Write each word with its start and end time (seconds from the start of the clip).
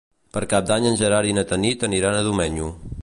Per 0.37 0.41
Cap 0.53 0.63
d'Any 0.69 0.87
en 0.91 0.97
Gerard 1.01 1.31
i 1.33 1.35
na 1.39 1.43
Tanit 1.53 1.85
aniran 1.89 2.19
a 2.19 2.25
Domenyo. 2.31 2.73